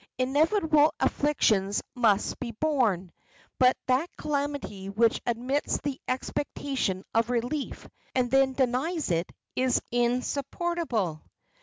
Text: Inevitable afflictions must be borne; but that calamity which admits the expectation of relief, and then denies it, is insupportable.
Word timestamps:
Inevitable 0.17 0.95
afflictions 0.99 1.83
must 1.93 2.39
be 2.39 2.53
borne; 2.53 3.11
but 3.59 3.77
that 3.85 4.09
calamity 4.17 4.89
which 4.89 5.21
admits 5.27 5.77
the 5.79 6.01
expectation 6.07 7.05
of 7.13 7.29
relief, 7.29 7.87
and 8.15 8.31
then 8.31 8.53
denies 8.53 9.11
it, 9.11 9.31
is 9.55 9.79
insupportable. 9.91 11.21